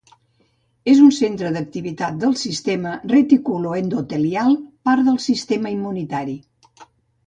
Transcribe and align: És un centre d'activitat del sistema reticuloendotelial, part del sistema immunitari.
És 0.93 1.01
un 1.07 1.11
centre 1.17 1.51
d'activitat 1.57 2.17
del 2.25 2.33
sistema 2.45 2.95
reticuloendotelial, 3.13 4.61
part 4.91 5.09
del 5.13 5.25
sistema 5.31 5.79
immunitari. 5.81 6.41